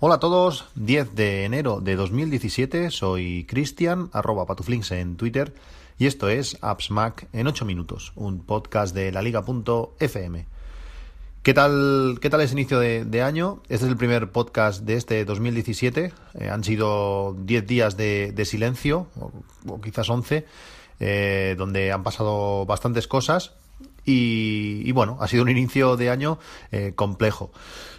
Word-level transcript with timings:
Hola 0.00 0.14
a 0.14 0.20
todos, 0.20 0.66
10 0.76 1.16
de 1.16 1.44
enero 1.44 1.80
de 1.80 1.96
2017, 1.96 2.92
soy 2.92 3.44
Cristian, 3.48 4.10
arroba 4.12 4.46
patuflinks 4.46 4.92
en 4.92 5.16
Twitter, 5.16 5.52
y 5.98 6.06
esto 6.06 6.28
es 6.28 6.56
Apps 6.60 6.92
Mac 6.92 7.26
en 7.32 7.48
8 7.48 7.64
minutos, 7.64 8.12
un 8.14 8.38
podcast 8.38 8.94
de 8.94 9.10
la 9.10 9.22
liga.fm. 9.22 10.46
¿Qué 11.42 11.52
tal, 11.52 12.18
¿Qué 12.22 12.30
tal 12.30 12.42
es 12.42 12.52
inicio 12.52 12.78
de, 12.78 13.22
año? 13.22 13.60
Este 13.64 13.86
es 13.86 13.90
el 13.90 13.96
primer 13.96 14.30
podcast 14.30 14.84
de 14.84 14.94
este 14.94 15.24
2017. 15.24 16.12
Eh, 16.34 16.48
han 16.48 16.62
sido 16.62 17.34
10 17.36 17.66
días 17.66 17.96
de, 17.96 18.44
silencio, 18.44 19.08
o, 19.66 19.80
quizás 19.80 20.08
11, 20.08 20.46
eh, 21.00 21.56
donde 21.58 21.90
han 21.90 22.04
pasado 22.04 22.66
bastantes 22.66 23.08
cosas. 23.08 23.56
Y, 24.10 24.90
bueno, 24.92 25.18
ha 25.20 25.28
sido 25.28 25.42
un 25.42 25.50
inicio 25.50 25.98
de 25.98 26.08
año 26.08 26.38
eh, 26.72 26.92
complejo. 26.94 27.52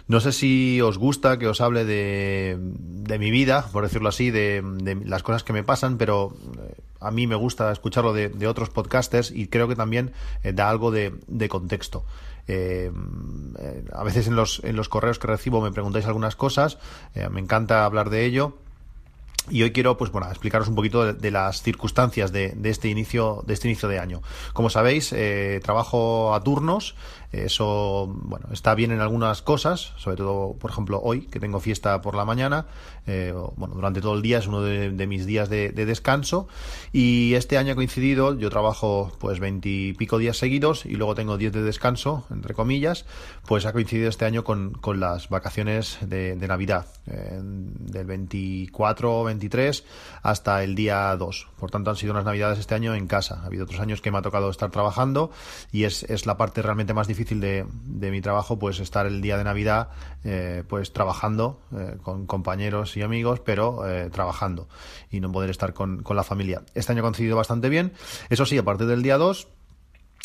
No 0.08 0.18
sé 0.18 0.32
si 0.32 0.80
os 0.80 0.98
gusta 0.98 1.38
que 1.38 1.46
os 1.46 1.60
hable 1.60 1.84
de, 1.84 2.58
de 2.58 3.18
mi 3.20 3.30
vida, 3.30 3.68
por 3.70 3.84
decirlo 3.84 4.08
así, 4.08 4.32
de, 4.32 4.60
las 5.04 5.22
cosas 5.22 5.44
que 5.44 5.52
me 5.52 5.62
pasan, 5.62 5.98
pero 5.98 6.34
eh, 6.58 6.74
a 6.98 7.12
mí 7.12 7.28
me 7.28 7.36
gusta 7.36 7.70
escucharlo 7.70 8.12
de, 8.12 8.46
otros 8.48 8.70
podcasters 8.70 9.30
y 9.30 9.46
creo 9.46 9.68
que 9.68 9.76
también 9.76 10.10
eh, 10.42 10.52
da 10.52 10.68
algo 10.68 10.90
de, 10.90 11.12
contexto. 11.48 12.04
a 12.48 14.02
veces 14.02 14.26
en 14.26 14.34
los, 14.34 14.62
en 14.64 14.74
los 14.74 14.88
correos 14.88 15.20
que 15.20 15.28
recibo 15.28 15.60
me 15.60 15.70
preguntáis 15.70 16.06
algunas 16.06 16.34
cosas, 16.34 16.78
me 17.30 17.38
encanta 17.38 17.84
hablar 17.84 18.10
de 18.10 18.24
ello 18.24 18.58
y 19.50 19.62
hoy 19.62 19.72
quiero, 19.72 19.96
pues 19.96 20.10
bueno, 20.10 20.28
explicaros 20.28 20.68
un 20.68 20.74
poquito 20.74 21.12
de, 21.12 21.30
las 21.30 21.62
circunstancias 21.62 22.32
de, 22.32 22.56
este 22.64 22.88
inicio, 22.88 23.42
de 23.46 23.54
este 23.54 23.68
inicio 23.68 23.88
de 23.88 23.98
año. 23.98 24.22
Como 24.52 24.70
sabéis, 24.70 25.12
eh, 25.12 25.60
trabajo 25.62 26.34
a 26.34 26.42
turnos. 26.42 26.94
Eso, 27.32 28.08
bueno, 28.12 28.48
está 28.52 28.74
bien 28.74 28.90
en 28.90 29.00
algunas 29.00 29.40
cosas, 29.40 29.92
sobre 29.96 30.16
todo, 30.16 30.54
por 30.54 30.72
ejemplo, 30.72 31.00
hoy, 31.00 31.22
que 31.26 31.38
tengo 31.38 31.60
fiesta 31.60 32.00
por 32.02 32.16
la 32.16 32.24
mañana. 32.24 32.66
Eh, 33.06 33.32
bueno, 33.56 33.76
durante 33.76 34.00
todo 34.00 34.14
el 34.14 34.22
día 34.22 34.38
es 34.38 34.48
uno 34.48 34.62
de, 34.62 35.06
mis 35.06 35.26
días 35.26 35.48
de, 35.48 35.70
descanso. 35.70 36.48
Y 36.92 37.34
este 37.34 37.56
año 37.56 37.72
ha 37.72 37.76
coincidido, 37.76 38.36
yo 38.36 38.50
trabajo 38.50 39.12
pues 39.20 39.38
veintipico 39.38 40.18
días 40.18 40.38
seguidos 40.38 40.84
y 40.86 40.96
luego 40.96 41.14
tengo 41.14 41.38
diez 41.38 41.52
de 41.52 41.62
descanso, 41.62 42.26
entre 42.30 42.52
comillas. 42.52 43.06
Pues 43.46 43.64
ha 43.64 43.72
coincidido 43.72 44.08
este 44.08 44.24
año 44.24 44.42
con, 44.42 44.80
las 44.98 45.28
vacaciones 45.28 45.98
de, 46.02 46.34
Navidad, 46.34 46.86
eh, 47.06 47.38
del 47.40 48.06
24 48.06 49.20
o 49.20 49.24
23 49.40 49.84
hasta 50.22 50.62
el 50.62 50.74
día 50.74 51.14
2. 51.16 51.48
Por 51.58 51.70
tanto, 51.70 51.90
han 51.90 51.96
sido 51.96 52.12
unas 52.12 52.24
Navidades 52.24 52.58
este 52.58 52.74
año 52.74 52.94
en 52.94 53.06
casa. 53.06 53.40
Ha 53.42 53.46
habido 53.46 53.64
otros 53.64 53.80
años 53.80 54.00
que 54.00 54.10
me 54.10 54.18
ha 54.18 54.22
tocado 54.22 54.50
estar 54.50 54.70
trabajando 54.70 55.30
y 55.72 55.84
es, 55.84 56.02
es 56.04 56.26
la 56.26 56.36
parte 56.36 56.62
realmente 56.62 56.94
más 56.94 57.06
difícil 57.06 57.20
difícil 57.20 57.40
de, 57.40 57.66
de, 57.84 58.10
mi 58.10 58.22
trabajo, 58.22 58.58
pues 58.58 58.80
estar 58.80 59.06
el 59.06 59.20
día 59.20 59.36
de 59.36 59.44
Navidad, 59.44 59.88
eh, 60.24 60.64
pues 60.66 60.92
trabajando 60.92 61.60
eh, 61.76 61.96
con 62.02 62.26
compañeros 62.26 62.96
y 62.96 63.02
amigos, 63.02 63.40
pero 63.40 63.86
eh, 63.86 64.08
trabajando 64.10 64.68
y 65.10 65.20
no 65.20 65.30
poder 65.30 65.50
estar 65.50 65.74
con, 65.74 66.02
con 66.02 66.16
la 66.16 66.22
familia. 66.22 66.62
Este 66.74 66.92
año 66.92 67.00
ha 67.00 67.02
coincidido 67.02 67.36
bastante 67.36 67.68
bien. 67.68 67.92
Eso 68.30 68.46
sí, 68.46 68.56
a 68.56 68.64
partir 68.64 68.86
del 68.86 69.02
día 69.02 69.18
2 69.18 69.48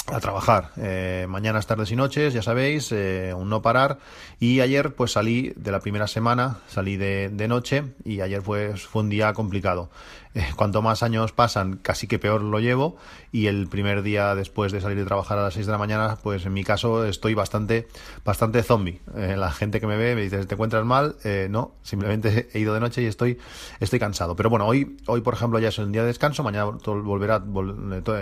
a 0.08 0.20
trabajar. 0.20 0.72
Eh, 0.78 1.26
mañanas, 1.28 1.68
tardes 1.68 1.92
y 1.92 1.96
noches, 1.96 2.34
ya 2.34 2.42
sabéis, 2.42 2.92
eh, 2.92 3.34
un 3.36 3.50
no 3.50 3.62
parar. 3.62 4.00
Y 4.40 4.60
ayer 4.62 4.94
pues 4.94 5.14
salí 5.14 5.54
de 5.56 5.72
la 5.72 5.80
primera 5.80 6.08
semana, 6.08 6.60
salí 6.68 6.98
de, 6.98 7.30
de 7.30 7.48
noche 7.48 7.84
y 8.04 8.22
ayer 8.22 8.42
pues 8.42 8.86
fue 8.86 9.02
un 9.02 9.10
día 9.10 9.34
complicado. 9.34 9.90
Eh, 10.36 10.46
cuanto 10.58 10.82
más 10.82 11.02
años 11.02 11.32
pasan, 11.32 11.78
casi 11.78 12.08
que 12.08 12.20
peor 12.20 12.42
lo 12.42 12.60
llevo. 12.60 12.98
Y 13.32 13.48
el 13.48 13.68
primer 13.68 14.04
día 14.04 14.36
después 14.36 14.74
de 14.74 14.82
salir 14.82 14.98
de 14.98 15.06
trabajar 15.06 15.40
a 15.40 15.44
las 15.44 15.54
6 15.54 15.66
de 15.66 15.72
la 15.72 15.78
mañana, 15.78 16.18
pues 16.22 16.46
en 16.46 16.54
mi 16.54 16.66
caso 16.66 17.06
estoy 17.06 17.34
bastante, 17.34 17.88
bastante 18.26 18.62
zombie. 18.62 19.00
Eh, 19.16 19.36
la 19.38 19.52
gente 19.52 19.80
que 19.80 19.88
me 19.88 19.96
ve 19.96 20.14
me 20.14 20.22
dice, 20.22 20.46
¿te 20.46 20.56
encuentras 20.56 20.84
mal? 20.84 21.16
Eh, 21.24 21.48
no, 21.50 21.76
simplemente 21.84 22.50
he 22.54 22.60
ido 22.60 22.74
de 22.74 22.82
noche 22.82 23.02
y 23.02 23.06
estoy, 23.06 23.40
estoy 23.80 23.98
cansado. 23.98 24.36
Pero 24.36 24.50
bueno, 24.50 24.68
hoy, 24.68 24.98
hoy 25.08 25.22
por 25.22 25.34
ejemplo 25.34 25.58
ya 25.60 25.70
es 25.70 25.78
un 25.78 25.94
día 25.94 26.02
de 26.02 26.08
descanso, 26.08 26.44
mañana 26.44 26.66
volverá, 26.66 27.42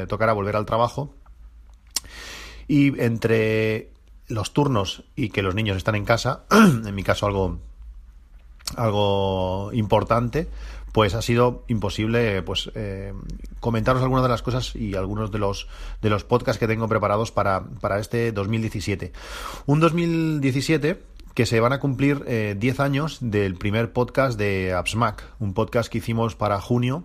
tocará 0.08 0.34
volver 0.34 0.56
al 0.56 0.68
trabajo 0.68 1.16
y 2.68 3.00
entre 3.02 3.90
los 4.28 4.54
turnos 4.54 5.04
y 5.16 5.30
que 5.30 5.42
los 5.42 5.56
niños 5.56 5.78
están 5.78 5.96
en 5.96 6.06
casa, 6.06 6.44
en 6.52 6.96
mi 6.96 7.04
caso 7.04 7.28
algo 7.28 7.60
algo 8.78 9.72
importante, 9.74 10.48
pues 10.94 11.16
ha 11.16 11.22
sido 11.22 11.64
imposible 11.68 12.42
pues 12.44 12.72
eh, 12.76 13.14
comentaros 13.60 14.02
algunas 14.02 14.24
de 14.24 14.30
las 14.30 14.42
cosas 14.42 14.76
y 14.76 14.96
algunos 14.96 15.32
de 15.32 15.40
los 15.40 15.68
de 16.02 16.10
los 16.10 16.24
podcasts 16.24 16.60
que 16.60 16.68
tengo 16.68 16.88
preparados 16.88 17.32
para, 17.32 17.66
para 17.82 18.00
este 18.00 18.32
2017. 18.32 19.12
Un 19.66 19.80
2017 19.80 21.02
que 21.34 21.46
se 21.48 21.60
van 21.60 21.74
a 21.74 21.80
cumplir 21.80 22.24
10 22.24 22.28
eh, 22.28 22.82
años 22.82 23.18
del 23.22 23.56
primer 23.56 23.92
podcast 23.92 24.38
de 24.38 24.74
AppsMac, 24.74 25.24
un 25.40 25.54
podcast 25.54 25.92
que 25.92 25.98
hicimos 25.98 26.36
para 26.36 26.62
junio 26.62 27.04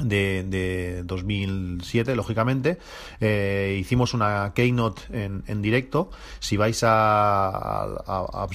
de, 0.00 0.44
de 0.44 1.02
2007, 1.04 2.16
lógicamente. 2.16 2.78
Eh, 3.20 3.76
hicimos 3.80 4.14
una 4.14 4.52
keynote 4.54 5.02
en, 5.12 5.44
en 5.46 5.62
directo. 5.62 6.10
Si 6.38 6.56
vais 6.56 6.82
a, 6.82 7.48
a, 7.48 8.46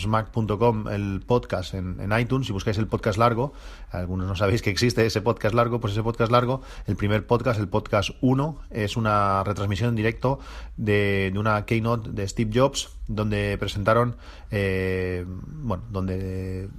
el 0.92 1.24
podcast 1.26 1.74
en, 1.74 2.00
en, 2.00 2.20
iTunes, 2.20 2.48
si 2.48 2.54
buscáis 2.54 2.78
el 2.78 2.88
podcast 2.88 3.18
largo, 3.18 3.54
algunos 3.92 4.28
no 4.28 4.36
sabéis 4.36 4.62
que 4.62 4.70
existe 4.70 5.06
ese 5.06 5.22
podcast 5.22 5.56
largo, 5.56 5.80
pues 5.80 5.94
ese 5.94 6.04
podcast 6.04 6.32
largo, 6.32 6.62
el 6.88 6.96
primer 6.96 7.26
podcast, 7.26 7.60
el 7.60 7.68
podcast 7.68 8.12
1, 8.22 8.60
es 8.70 8.98
una 8.98 9.44
retransmisión 9.44 9.90
en 9.90 9.96
directo 9.96 10.40
de, 10.78 11.30
de 11.32 11.40
una 11.40 11.66
keynote 11.66 12.10
de 12.12 12.28
Steve 12.28 12.52
Jobs, 12.54 12.90
donde 13.08 13.58
presentaron, 13.58 14.16
eh, 14.50 15.26
bueno, 15.28 15.84
donde 15.90 16.70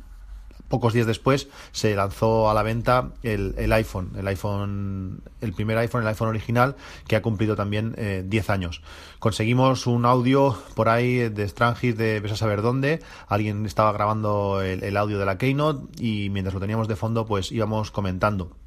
pocos 0.73 0.95
días 0.95 1.07
después 1.07 1.49
se 1.73 1.95
lanzó 1.95 2.49
a 2.49 2.55
la 2.55 2.63
venta 2.63 3.11
el, 3.23 3.55
el, 3.59 3.71
iPhone, 3.75 4.13
el 4.17 4.27
iPhone, 4.27 5.21
el 5.43 5.53
primer 5.53 5.77
iPhone, 5.77 6.01
el 6.01 6.09
iPhone 6.09 6.31
original, 6.31 6.77
que 7.07 7.15
ha 7.15 7.21
cumplido 7.21 7.57
también 7.57 7.95
10 7.95 8.49
eh, 8.49 8.53
años. 8.53 8.81
Conseguimos 9.19 9.87
un 9.87 10.07
audio 10.07 10.57
por 10.75 10.89
ahí 10.89 11.29
de 11.29 11.47
Strangis 11.47 11.95
de 11.95 12.21
ves 12.21 12.33
a 12.33 12.37
saber 12.37 12.63
dónde. 12.63 13.03
Alguien 13.29 13.67
estaba 13.67 13.93
grabando 13.93 14.63
el 14.63 14.97
audio 14.97 15.19
de 15.19 15.27
la 15.27 15.37
Keynote 15.37 16.03
y 16.03 16.31
mientras 16.31 16.55
lo 16.55 16.61
teníamos 16.61 16.89
de 16.89 16.97
fondo, 16.97 17.27
pues 17.27 17.53
íbamos 17.53 17.91
comentando. 17.91 18.62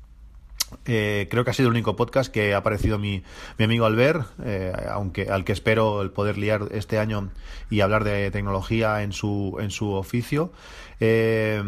Eh, 0.86 1.28
creo 1.30 1.44
que 1.44 1.52
ha 1.52 1.54
sido 1.54 1.68
el 1.70 1.74
único 1.74 1.96
podcast 1.96 2.32
que 2.32 2.54
ha 2.54 2.58
aparecido 2.58 2.98
mi, 3.00 3.24
mi 3.58 3.66
amigo 3.66 3.86
Albert, 3.86 4.28
eh, 4.44 4.74
aunque 4.90 5.30
al 5.30 5.44
que 5.44 5.54
espero 5.54 6.02
el 6.02 6.12
poder 6.12 6.38
liar 6.38 6.70
este 6.72 7.00
año 7.00 7.32
y 7.70 7.82
hablar 7.82 8.04
de 8.04 8.32
tecnología 8.32 9.04
en 9.04 9.14
su, 9.14 9.58
en 9.60 9.72
su 9.72 9.92
oficio. 9.92 10.52
Eh, 11.00 11.62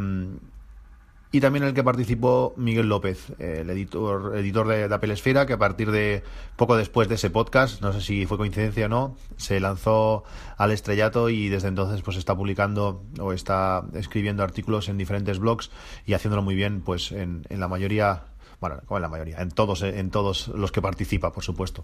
y 1.29 1.41
también 1.41 1.66
el 1.66 1.73
que 1.73 1.84
participó 1.84 2.53
Miguel 2.56 2.88
López, 2.88 3.34
el 3.38 3.69
editor, 3.69 4.38
editor 4.38 4.67
de, 4.67 4.88
de, 4.88 4.96
Apple 4.96 5.13
Esfera, 5.13 5.46
que 5.46 5.53
a 5.53 5.57
partir 5.57 5.91
de 5.91 6.23
poco 6.56 6.78
después 6.78 7.09
de 7.09 7.16
ese 7.16 7.29
podcast, 7.29 7.81
no 7.81 7.91
sé 7.91 8.00
si 8.00 8.25
fue 8.25 8.38
coincidencia 8.38 8.85
o 8.85 8.90
no, 8.90 9.17
se 9.35 9.59
lanzó 9.59 10.23
al 10.56 10.72
estrellato 10.72 11.29
y 11.29 11.50
desde 11.50 11.67
entonces 11.67 12.01
pues 12.01 12.16
está 12.16 12.34
publicando 12.35 13.03
o 13.19 13.34
está 13.34 13.84
escribiendo 13.94 14.41
artículos 14.41 14.88
en 14.88 14.97
diferentes 14.97 15.38
blogs 15.38 15.69
y 16.06 16.13
haciéndolo 16.13 16.44
muy 16.44 16.56
bien 16.56 16.79
pues 16.79 17.12
en, 17.12 17.46
en 17.50 17.59
la 17.59 17.67
mayoría 17.67 18.23
bueno, 18.59 18.81
como 18.85 18.97
en 18.97 19.01
la 19.01 19.09
mayoría, 19.09 19.38
en 19.41 19.51
todos, 19.51 19.81
en 19.84 20.09
todos 20.09 20.47
los 20.50 20.72
que 20.72 20.81
participa, 20.81 21.31
por 21.31 21.44
supuesto. 21.44 21.84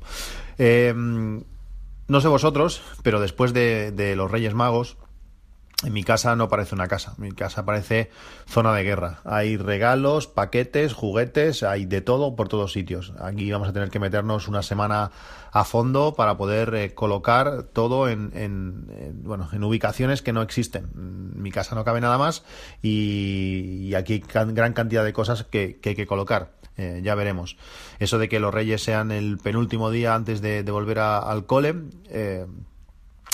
Eh, 0.57 0.93
no 0.95 2.21
sé 2.21 2.27
vosotros, 2.27 2.81
pero 3.01 3.19
después 3.19 3.53
de, 3.53 3.91
de 3.91 4.15
los 4.15 4.29
Reyes 4.29 4.53
Magos, 4.53 4.97
en 5.83 5.91
mi 5.91 6.03
casa 6.03 6.35
no 6.35 6.47
parece 6.47 6.75
una 6.75 6.87
casa, 6.87 7.13
mi 7.17 7.31
casa 7.31 7.65
parece 7.65 8.09
zona 8.47 8.73
de 8.73 8.83
guerra. 8.83 9.19
Hay 9.25 9.57
regalos, 9.57 10.27
paquetes, 10.27 10.93
juguetes, 10.93 11.63
hay 11.63 11.85
de 11.85 12.01
todo 12.01 12.35
por 12.35 12.47
todos 12.47 12.71
sitios. 12.71 13.13
Aquí 13.19 13.51
vamos 13.51 13.67
a 13.67 13.73
tener 13.73 13.89
que 13.89 13.99
meternos 13.99 14.47
una 14.47 14.63
semana 14.63 15.11
a 15.51 15.65
fondo 15.65 16.15
para 16.15 16.37
poder 16.37 16.73
eh, 16.73 16.93
colocar 16.93 17.63
todo 17.63 18.07
en, 18.07 18.31
en, 18.33 19.23
bueno, 19.23 19.49
en 19.51 19.63
ubicaciones 19.63 20.21
que 20.21 20.33
no 20.33 20.41
existen. 20.41 20.89
En 20.95 21.41
mi 21.41 21.51
casa 21.51 21.75
no 21.75 21.83
cabe 21.83 22.01
nada 22.01 22.17
más 22.17 22.43
y, 22.81 23.93
aquí 23.95 24.23
hay 24.33 24.53
gran 24.53 24.73
cantidad 24.73 25.03
de 25.03 25.13
cosas 25.13 25.43
que, 25.43 25.79
que 25.81 25.89
hay 25.89 25.95
que 25.95 26.07
colocar. 26.07 26.51
Eh, 26.77 27.01
ya 27.03 27.15
veremos. 27.15 27.57
Eso 27.99 28.17
de 28.17 28.27
que 28.29 28.39
los 28.39 28.53
Reyes 28.53 28.83
sean 28.83 29.11
el 29.11 29.37
penúltimo 29.37 29.91
día 29.91 30.15
antes 30.15 30.41
de, 30.41 30.63
volver 30.63 30.99
al 30.99 31.45
cole. 31.45 31.75
Eh, 32.09 32.45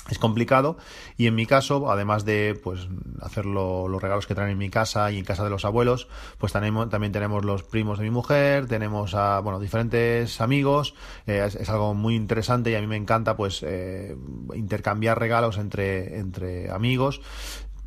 es 0.09 0.19
complicado 0.19 0.77
y 1.17 1.27
en 1.27 1.35
mi 1.35 1.45
caso 1.45 1.91
además 1.91 2.25
de 2.25 2.59
pues 2.61 2.87
hacer 3.21 3.45
los 3.45 4.01
regalos 4.01 4.27
que 4.27 4.35
traen 4.35 4.51
en 4.51 4.57
mi 4.57 4.69
casa 4.69 5.11
y 5.11 5.17
en 5.17 5.25
casa 5.25 5.43
de 5.43 5.49
los 5.49 5.65
abuelos 5.65 6.07
pues 6.37 6.53
tenemos, 6.53 6.89
también 6.89 7.11
tenemos 7.11 7.45
los 7.45 7.63
primos 7.63 7.99
de 7.99 8.05
mi 8.05 8.11
mujer 8.11 8.67
tenemos 8.67 9.13
a 9.15 9.39
bueno 9.39 9.59
diferentes 9.59 10.41
amigos 10.41 10.95
eh, 11.27 11.47
es, 11.47 11.69
algo 11.69 11.93
muy 11.93 12.15
interesante 12.15 12.71
y 12.71 12.75
a 12.75 12.81
mí 12.81 12.87
me 12.87 12.97
encanta 12.97 13.35
pues 13.35 13.63
eh, 13.63 14.15
intercambiar 14.55 15.19
regalos 15.19 15.57
entre 15.57 16.17
entre 16.19 16.71
amigos 16.71 17.21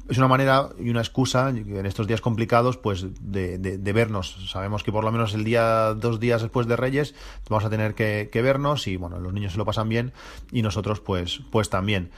es 0.09 0.19
una 0.19 0.29
manera 0.29 0.71
y 0.79 0.91
una 0.91 1.01
excusa 1.01 1.51
en 1.51 1.87
estos 1.87 2.07
días 2.07 2.21
complicados 2.21 2.77
pues 2.77 3.07
de, 3.21 3.59
de, 3.59 3.93
vernos 3.93 4.51
sabemos 4.51 4.83
que 4.83 4.93
por 4.93 5.05
lo 5.05 5.13
menos 5.13 5.35
el 5.35 5.45
día 5.45 5.95
dos 5.95 6.21
días 6.21 6.43
después 6.43 6.67
de 6.67 6.77
Reyes 6.77 7.15
vamos 7.49 7.65
a 7.65 7.71
tener 7.71 7.95
que, 7.95 8.29
que, 8.33 8.43
vernos 8.43 8.87
y 8.87 8.97
bueno 8.97 9.19
los 9.21 9.33
niños 9.33 9.53
se 9.53 9.59
lo 9.59 9.65
pasan 9.65 9.89
bien 9.89 10.13
y 10.51 10.63
nosotros 10.63 11.01
pues 11.01 11.41
pues 11.51 11.71
también 11.71 12.11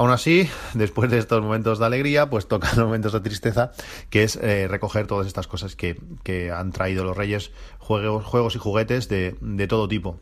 Aún 0.00 0.12
así, 0.12 0.48
después 0.74 1.10
de 1.10 1.18
estos 1.18 1.42
momentos 1.42 1.80
de 1.80 1.86
alegría, 1.86 2.30
pues 2.30 2.46
tocan 2.46 2.78
momentos 2.78 3.12
de 3.12 3.18
tristeza, 3.18 3.72
que 4.10 4.22
es 4.22 4.36
eh, 4.36 4.68
recoger 4.68 5.08
todas 5.08 5.26
estas 5.26 5.48
cosas 5.48 5.74
que, 5.74 6.00
que, 6.22 6.52
han 6.52 6.70
traído 6.70 7.02
los 7.02 7.16
Reyes, 7.16 7.50
juegos, 7.80 8.24
juegos 8.24 8.54
y 8.54 8.58
juguetes 8.58 9.08
de, 9.08 9.36
de 9.40 9.66
todo 9.66 9.88
tipo. 9.88 10.20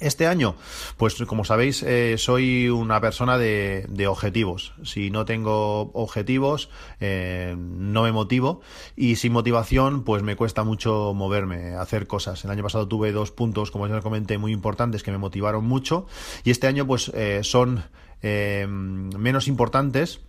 Este 0.00 0.26
año, 0.26 0.56
pues 0.96 1.14
como 1.26 1.44
sabéis, 1.44 1.82
eh, 1.82 2.16
soy 2.16 2.70
una 2.70 3.02
persona 3.02 3.36
de, 3.36 4.06
objetivos. 4.08 4.72
Si 4.82 5.10
no 5.10 5.26
tengo 5.26 5.90
objetivos, 5.92 6.70
eh, 7.00 7.54
no 7.58 8.02
me 8.04 8.12
motivo 8.12 8.62
y 8.96 9.16
sin 9.16 9.32
motivación, 9.32 10.02
pues 10.04 10.22
me 10.22 10.36
cuesta 10.36 10.64
mucho 10.64 11.12
moverme, 11.14 11.74
hacer 11.74 12.06
cosas. 12.06 12.42
El 12.46 12.50
año 12.50 12.62
pasado 12.62 12.88
tuve 12.88 13.12
dos 13.12 13.30
puntos, 13.30 13.70
como 13.70 13.86
ya 13.88 13.96
os 13.96 14.02
comenté, 14.02 14.38
muy 14.38 14.52
importantes 14.52 15.02
que 15.02 15.10
me 15.10 15.18
motivaron 15.18 15.66
mucho 15.66 16.06
y 16.44 16.50
este 16.50 16.66
año, 16.66 16.86
pues 16.86 17.10
eh, 17.14 17.40
son 17.42 17.84
eh, 18.22 18.66
menos 18.66 19.48
importantes 19.48 20.20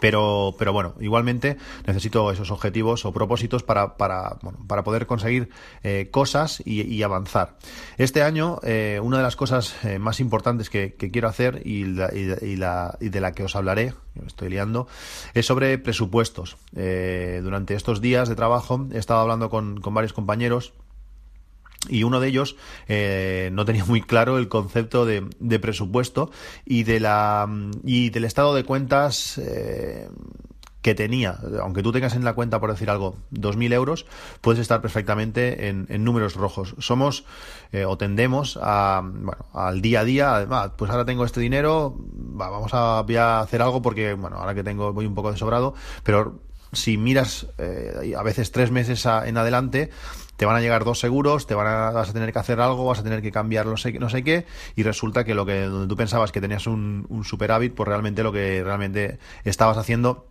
pero, 0.00 0.54
pero 0.58 0.72
bueno, 0.72 0.94
igualmente 1.00 1.56
necesito 1.86 2.30
esos 2.30 2.50
objetivos 2.50 3.04
o 3.04 3.12
propósitos 3.12 3.62
para, 3.62 3.96
para, 3.96 4.36
bueno, 4.42 4.58
para 4.66 4.84
poder 4.84 5.06
conseguir 5.06 5.50
eh, 5.82 6.08
cosas 6.10 6.62
y, 6.64 7.00
avanzar. 7.02 7.56
Este 7.96 8.22
año, 8.22 8.58
eh, 8.62 9.00
una 9.02 9.16
de 9.16 9.22
las 9.22 9.36
cosas 9.36 9.74
eh, 9.84 9.98
más 9.98 10.20
importantes 10.20 10.68
que, 10.68 10.94
quiero 10.94 11.28
hacer 11.28 11.62
y, 11.64 11.84
la, 11.84 12.10
y, 12.12 12.56
la, 12.56 12.98
y, 13.00 13.08
de 13.08 13.20
la 13.20 13.32
que 13.32 13.44
os 13.44 13.56
hablaré, 13.56 13.94
me 14.14 14.26
estoy 14.26 14.50
liando, 14.50 14.86
es 15.34 15.46
sobre 15.46 15.78
presupuestos. 15.78 16.56
Eh, 16.76 17.40
durante 17.42 17.74
estos 17.74 18.00
días 18.00 18.28
de 18.28 18.36
trabajo 18.36 18.86
he 18.92 18.98
estado 18.98 19.20
hablando 19.20 19.50
con, 19.50 19.80
con 19.80 19.94
varios 19.94 20.12
compañeros 20.12 20.72
y 21.88 22.02
uno 22.02 22.20
de 22.20 22.28
ellos 22.28 22.56
eh, 22.88 23.50
no 23.52 23.64
tenía 23.64 23.84
muy 23.84 24.02
claro 24.02 24.38
el 24.38 24.48
concepto 24.48 25.06
de, 25.06 25.58
presupuesto 25.58 26.30
y 26.64 26.82
de 26.82 27.00
la 27.00 27.48
y 27.84 28.10
del 28.10 28.24
estado 28.24 28.54
de 28.54 28.64
cuentas 28.64 29.38
eh, 29.38 30.08
que 30.82 30.94
tenía, 30.94 31.38
aunque 31.60 31.82
tú 31.82 31.92
tengas 31.92 32.14
en 32.14 32.24
la 32.24 32.32
cuenta, 32.32 32.58
por 32.58 32.70
decir 32.70 32.88
algo, 32.88 33.16
2.000 33.32 33.72
euros, 33.74 34.06
puedes 34.40 34.60
estar 34.60 34.80
perfectamente 34.80 35.68
en, 35.68 36.04
números 36.04 36.36
rojos. 36.36 36.74
Somos 36.78 37.24
eh, 37.72 37.84
o 37.84 37.98
tendemos 37.98 38.58
a, 38.62 39.02
bueno, 39.04 39.44
al 39.52 39.82
día 39.82 40.00
a 40.00 40.04
día, 40.04 40.34
además, 40.36 40.70
pues 40.76 40.90
ahora 40.90 41.04
tengo 41.04 41.26
este 41.26 41.40
dinero, 41.40 41.96
va, 42.40 42.48
vamos 42.48 42.72
a, 42.72 43.02
voy 43.02 43.16
a 43.16 43.40
hacer 43.40 43.60
algo 43.60 43.82
porque, 43.82 44.14
bueno, 44.14 44.38
ahora 44.38 44.54
que 44.54 44.64
tengo, 44.64 44.92
voy 44.94 45.04
un 45.04 45.14
poco 45.14 45.30
de 45.30 45.36
sobrado, 45.36 45.74
pero 46.02 46.40
si 46.72 46.96
miras 46.96 47.46
eh, 47.58 48.14
a 48.16 48.22
veces 48.22 48.52
tres 48.52 48.70
meses 48.70 49.06
a, 49.06 49.28
en 49.28 49.36
adelante, 49.36 49.90
te 50.36 50.46
van 50.46 50.56
a 50.56 50.60
llegar 50.60 50.84
dos 50.84 50.98
seguros, 50.98 51.46
te 51.46 51.54
van 51.54 51.66
a, 51.66 51.90
vas 51.90 52.10
a 52.10 52.12
tener 52.12 52.32
que 52.32 52.38
hacer 52.38 52.60
algo, 52.60 52.86
vas 52.86 53.00
a 53.00 53.02
tener 53.02 53.20
que 53.22 53.30
cambiar 53.30 53.66
no 53.66 53.76
sé, 53.76 53.92
no 53.98 54.08
sé 54.08 54.24
qué, 54.24 54.46
y 54.76 54.82
resulta 54.82 55.24
que 55.24 55.34
lo 55.34 55.44
que 55.44 55.68
tú 55.88 55.96
pensabas 55.96 56.32
que 56.32 56.40
tenías 56.40 56.66
un, 56.66 57.06
un 57.08 57.24
superávit, 57.24 57.74
pues 57.74 57.88
realmente 57.88 58.22
lo 58.22 58.32
que 58.32 58.62
realmente 58.64 59.18
estabas 59.44 59.76
haciendo 59.76 60.29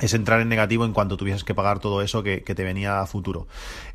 es 0.00 0.14
entrar 0.14 0.40
en 0.40 0.48
negativo 0.48 0.84
en 0.84 0.92
cuanto 0.92 1.16
tuvieses 1.16 1.44
que 1.44 1.54
pagar 1.54 1.78
todo 1.78 2.02
eso 2.02 2.22
que, 2.22 2.42
que 2.42 2.54
te 2.54 2.64
venía 2.64 3.00
a 3.00 3.06
futuro. 3.06 3.46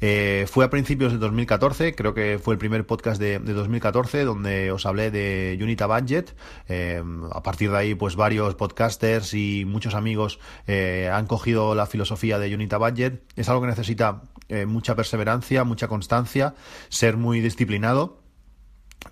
Eh, 0.01 0.45
fue 0.49 0.65
a 0.65 0.69
principios 0.69 1.11
de 1.11 1.17
2014, 1.17 1.95
creo 1.95 2.13
que 2.13 2.39
fue 2.41 2.53
el 2.53 2.57
primer 2.57 2.85
podcast 2.85 3.19
de, 3.19 3.39
de 3.39 3.53
2014 3.53 4.23
donde 4.23 4.71
os 4.71 4.85
hablé 4.85 5.11
de 5.11 5.57
Unita 5.61 5.87
Budget. 5.87 6.35
Eh, 6.67 7.03
a 7.31 7.43
partir 7.43 7.71
de 7.71 7.77
ahí, 7.77 7.95
pues 7.95 8.15
varios 8.15 8.55
podcasters 8.55 9.33
y 9.33 9.65
muchos 9.65 9.95
amigos 9.95 10.39
eh, 10.67 11.09
han 11.11 11.27
cogido 11.27 11.75
la 11.75 11.85
filosofía 11.85 12.39
de 12.39 12.53
Unita 12.53 12.77
Budget. 12.77 13.23
Es 13.35 13.49
algo 13.49 13.61
que 13.61 13.67
necesita 13.67 14.23
eh, 14.49 14.65
mucha 14.65 14.95
perseverancia, 14.95 15.63
mucha 15.63 15.87
constancia, 15.87 16.55
ser 16.89 17.17
muy 17.17 17.41
disciplinado 17.41 18.22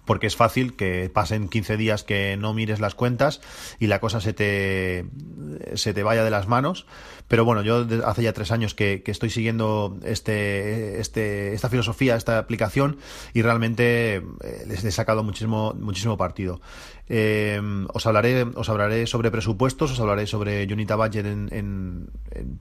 porque 0.05 0.27
es 0.27 0.35
fácil 0.35 0.75
que 0.75 1.09
pasen 1.13 1.49
15 1.49 1.77
días 1.77 2.03
que 2.03 2.37
no 2.37 2.53
mires 2.53 2.79
las 2.79 2.95
cuentas 2.95 3.41
y 3.79 3.87
la 3.87 3.99
cosa 3.99 4.21
se 4.21 4.33
te, 4.33 5.05
se 5.75 5.93
te 5.93 6.03
vaya 6.03 6.23
de 6.23 6.31
las 6.31 6.47
manos. 6.47 6.85
Pero 7.27 7.45
bueno, 7.45 7.61
yo 7.61 7.85
hace 8.05 8.23
ya 8.23 8.33
tres 8.33 8.51
años 8.51 8.73
que, 8.73 9.03
que 9.03 9.11
estoy 9.11 9.29
siguiendo 9.29 9.97
este, 10.03 10.99
este, 10.99 11.53
esta 11.53 11.69
filosofía, 11.69 12.17
esta 12.17 12.37
aplicación 12.37 12.97
y 13.33 13.41
realmente 13.41 14.15
eh, 14.15 14.23
les 14.67 14.83
he 14.83 14.91
sacado 14.91 15.23
muchísimo, 15.23 15.73
muchísimo 15.79 16.17
partido. 16.17 16.59
Eh, 17.13 17.59
os 17.93 18.05
hablaré, 18.05 18.43
os 18.43 18.69
hablaré 18.69 19.05
sobre 19.05 19.31
presupuestos, 19.31 19.91
os 19.91 19.99
hablaré 19.99 20.27
sobre 20.27 20.63
Unita 20.71 20.95
Budget 20.95 21.25
en, 21.25 21.49
en, 21.51 22.09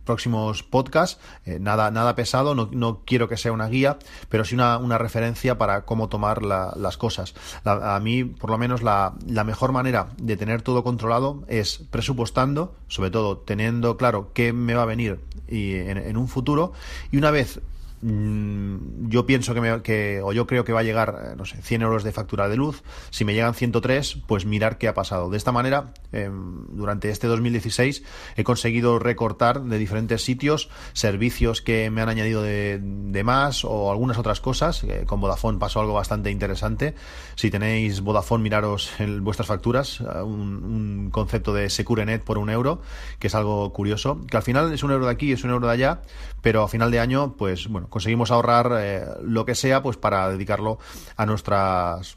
próximos 0.04 0.64
podcasts. 0.64 1.20
Eh, 1.44 1.58
nada, 1.60 1.92
nada 1.92 2.16
pesado, 2.16 2.56
no, 2.56 2.68
no, 2.72 3.02
quiero 3.04 3.28
que 3.28 3.36
sea 3.36 3.52
una 3.52 3.68
guía, 3.68 3.98
pero 4.28 4.44
sí 4.44 4.56
una, 4.56 4.78
una 4.78 4.98
referencia 4.98 5.56
para 5.56 5.84
cómo 5.84 6.08
tomar 6.08 6.42
la, 6.42 6.72
las 6.76 6.96
cosas. 6.96 7.19
A 7.64 8.00
mí, 8.00 8.24
por 8.24 8.50
lo 8.50 8.58
menos, 8.58 8.82
la, 8.82 9.14
mejor 9.44 9.72
manera 9.72 10.08
de 10.18 10.36
tener 10.36 10.62
todo 10.62 10.84
controlado 10.84 11.44
es 11.48 11.78
presupuestando, 11.90 12.74
sobre 12.88 13.10
todo 13.10 13.38
teniendo 13.38 13.96
claro 13.96 14.30
qué 14.34 14.52
me 14.52 14.74
va 14.74 14.82
a 14.82 14.86
venir 14.86 15.20
en, 15.48 16.16
un 16.16 16.28
futuro, 16.28 16.72
y 17.10 17.16
una 17.16 17.30
vez 17.30 17.60
yo 18.02 19.26
pienso 19.26 19.52
que, 19.52 19.60
me, 19.60 19.82
que, 19.82 20.22
o 20.24 20.32
yo 20.32 20.46
creo 20.46 20.64
que 20.64 20.72
va 20.72 20.80
a 20.80 20.82
llegar, 20.82 21.32
eh, 21.32 21.34
no 21.36 21.44
sé, 21.44 21.60
100 21.60 21.82
euros 21.82 22.02
de 22.02 22.12
factura 22.12 22.48
de 22.48 22.56
luz. 22.56 22.82
Si 23.10 23.26
me 23.26 23.34
llegan 23.34 23.52
103, 23.52 24.18
pues 24.26 24.46
mirar 24.46 24.78
qué 24.78 24.88
ha 24.88 24.94
pasado. 24.94 25.28
De 25.28 25.36
esta 25.36 25.52
manera, 25.52 25.92
eh, 26.12 26.30
durante 26.32 27.10
este 27.10 27.26
2016 27.26 28.02
he 28.36 28.44
conseguido 28.44 28.98
recortar 28.98 29.62
de 29.62 29.76
diferentes 29.76 30.24
sitios 30.24 30.70
servicios 30.94 31.60
que 31.60 31.90
me 31.90 32.00
han 32.00 32.08
añadido 32.08 32.42
de, 32.42 32.80
más 33.22 33.66
o 33.66 33.90
algunas 33.90 34.16
otras 34.16 34.40
cosas. 34.40 34.82
Eh, 34.84 35.04
con 35.06 35.20
Vodafone 35.20 35.58
pasó 35.58 35.80
algo 35.80 35.92
bastante 35.92 36.30
interesante. 36.30 36.94
Si 37.34 37.50
tenéis 37.50 38.00
Vodafone, 38.00 38.42
miraros 38.42 38.98
en 38.98 39.22
vuestras 39.22 39.46
facturas 39.46 40.00
un, 40.00 40.64
un 40.64 41.10
concepto 41.10 41.52
de 41.52 41.68
SecureNet 41.68 42.24
por 42.24 42.38
un 42.38 42.48
euro, 42.48 42.80
que 43.18 43.26
es 43.26 43.34
algo 43.34 43.70
curioso. 43.74 44.22
Que 44.26 44.38
al 44.38 44.42
final 44.42 44.72
es 44.72 44.82
un 44.82 44.90
euro 44.90 45.04
de 45.04 45.12
aquí, 45.12 45.32
es 45.32 45.44
un 45.44 45.50
euro 45.50 45.66
de 45.66 45.74
allá, 45.74 46.00
pero 46.40 46.62
a 46.62 46.68
final 46.68 46.90
de 46.90 47.00
año, 47.00 47.34
pues 47.36 47.68
bueno, 47.68 47.89
conseguimos 47.90 48.30
ahorrar 48.30 48.72
eh, 48.80 49.04
lo 49.22 49.44
que 49.44 49.54
sea 49.54 49.82
pues 49.82 49.96
para 49.96 50.30
dedicarlo 50.30 50.78
a 51.16 51.26
nuestras 51.26 52.16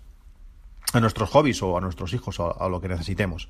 a 0.93 0.99
nuestros 0.99 1.29
hobbies 1.29 1.61
o 1.63 1.77
a 1.77 1.81
nuestros 1.81 2.13
hijos 2.13 2.39
o 2.39 2.61
a, 2.61 2.69
lo 2.69 2.79
que 2.79 2.87
necesitemos. 2.87 3.49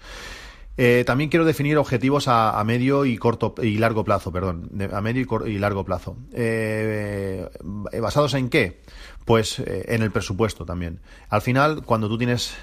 Eh, 0.75 1.03
también 1.05 1.29
quiero 1.29 1.45
definir 1.45 1.77
objetivos 1.77 2.27
a, 2.27 2.61
medio 2.63 3.05
y 3.05 3.17
corto 3.17 3.53
y 3.61 3.77
largo 3.77 4.03
plazo, 4.03 4.31
perdón, 4.31 4.71
a 4.91 5.01
medio 5.01 5.27
y, 5.45 5.51
y 5.51 5.59
largo 5.59 5.85
plazo. 5.85 6.17
Eh, 6.33 7.47
¿Basados 8.01 8.33
en 8.33 8.49
qué? 8.49 8.81
Pues 9.25 9.59
eh, 9.59 9.85
en 9.89 10.01
el 10.01 10.11
presupuesto 10.11 10.65
también. 10.65 10.99
Al 11.29 11.41
final, 11.41 11.83
cuando 11.83 12.07
tú 12.07 12.17
tienes 12.17 12.55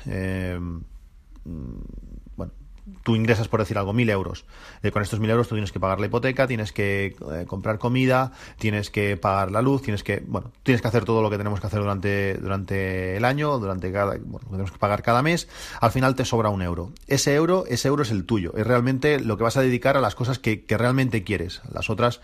tú 3.02 3.16
ingresas, 3.16 3.48
por 3.48 3.60
decir 3.60 3.78
algo, 3.78 3.92
mil 3.92 4.10
euros. 4.10 4.44
Eh, 4.82 4.90
con 4.90 5.02
estos 5.02 5.20
mil 5.20 5.30
euros 5.30 5.48
tú 5.48 5.54
tienes 5.54 5.72
que 5.72 5.80
pagar 5.80 6.00
la 6.00 6.06
hipoteca, 6.06 6.46
tienes 6.46 6.72
que 6.72 7.16
eh, 7.32 7.44
comprar 7.46 7.78
comida, 7.78 8.32
tienes 8.58 8.90
que 8.90 9.16
pagar 9.16 9.50
la 9.50 9.62
luz, 9.62 9.82
tienes 9.82 10.02
que, 10.02 10.22
bueno, 10.26 10.52
tienes 10.62 10.82
que 10.82 10.88
hacer 10.88 11.04
todo 11.04 11.22
lo 11.22 11.30
que 11.30 11.38
tenemos 11.38 11.60
que 11.60 11.66
hacer 11.66 11.80
durante, 11.80 12.34
durante 12.34 13.16
el 13.16 13.24
año, 13.24 13.58
durante 13.58 13.92
cada, 13.92 14.16
bueno, 14.18 14.48
tenemos 14.50 14.72
que 14.72 14.78
pagar 14.78 15.02
cada 15.02 15.22
mes. 15.22 15.48
Al 15.80 15.90
final 15.90 16.14
te 16.14 16.24
sobra 16.24 16.48
un 16.48 16.62
euro. 16.62 16.92
Ese 17.06 17.34
euro, 17.34 17.64
ese 17.68 17.88
euro 17.88 18.02
es 18.02 18.10
el 18.10 18.24
tuyo. 18.24 18.52
Es 18.56 18.66
realmente 18.66 19.20
lo 19.20 19.36
que 19.36 19.44
vas 19.44 19.56
a 19.56 19.62
dedicar 19.62 19.96
a 19.96 20.00
las 20.00 20.14
cosas 20.14 20.38
que, 20.38 20.64
que 20.64 20.78
realmente 20.78 21.24
quieres. 21.24 21.62
Las 21.72 21.90
otras 21.90 22.20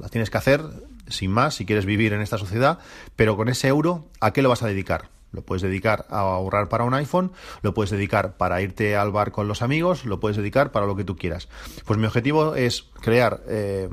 las 0.00 0.10
tienes 0.10 0.30
que 0.30 0.38
hacer 0.38 0.62
sin 1.08 1.30
más 1.30 1.54
si 1.54 1.66
quieres 1.66 1.84
vivir 1.84 2.12
en 2.12 2.20
esta 2.20 2.38
sociedad, 2.38 2.78
pero 3.16 3.36
con 3.36 3.48
ese 3.48 3.68
euro, 3.68 4.08
¿a 4.20 4.32
qué 4.32 4.42
lo 4.42 4.48
vas 4.48 4.62
a 4.62 4.66
dedicar? 4.66 5.08
Lo 5.32 5.42
puedes 5.42 5.62
dedicar 5.62 6.06
a 6.10 6.20
ahorrar 6.20 6.68
para 6.68 6.84
un 6.84 6.94
iPhone, 6.94 7.32
lo 7.62 7.74
puedes 7.74 7.90
dedicar 7.90 8.36
para 8.36 8.60
irte 8.60 8.96
al 8.96 9.10
bar 9.10 9.32
con 9.32 9.48
los 9.48 9.62
amigos, 9.62 10.04
lo 10.04 10.20
puedes 10.20 10.36
dedicar 10.36 10.72
para 10.72 10.86
lo 10.86 10.96
que 10.96 11.04
tú 11.04 11.16
quieras. 11.16 11.48
Pues 11.84 11.98
mi 11.98 12.06
objetivo 12.06 12.54
es 12.54 12.82
crear 13.00 13.42
eh, 13.48 13.88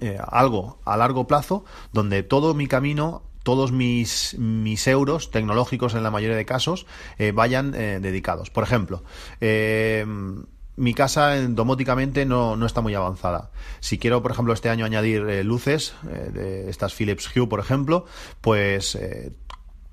eh, 0.00 0.18
algo 0.26 0.78
a 0.86 0.96
largo 0.96 1.26
plazo 1.26 1.66
donde 1.92 2.22
todo 2.22 2.54
mi 2.54 2.66
camino 2.66 3.24
todos 3.42 3.72
mis, 3.72 4.36
mis 4.38 4.86
euros 4.86 5.30
tecnológicos 5.30 5.94
en 5.94 6.02
la 6.02 6.10
mayoría 6.10 6.36
de 6.36 6.46
casos 6.46 6.86
eh, 7.18 7.32
vayan 7.32 7.74
eh, 7.74 7.98
dedicados. 8.00 8.48
Por 8.48 8.64
ejemplo, 8.64 9.02
mi 10.76 10.94
casa 10.94 11.36
domóticamente 11.48 12.24
no, 12.24 12.56
no, 12.56 12.64
está 12.64 12.80
muy 12.80 12.94
avanzada. 12.94 13.50
Si 13.80 13.98
quiero, 13.98 14.22
por 14.22 14.30
ejemplo, 14.30 14.54
este 14.54 14.70
año 14.70 14.86
añadir 14.86 15.44
luces, 15.44 15.94
de 16.02 16.70
estas 16.70 16.94
Philips 16.94 17.28
Hue, 17.36 17.48
por 17.48 17.60
ejemplo, 17.60 18.06
pues 18.40 18.96